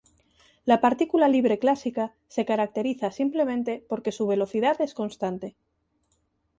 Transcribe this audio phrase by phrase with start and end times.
[0.69, 5.55] La partícula libre clásica se caracteriza simplemente porque su velocidad es constante.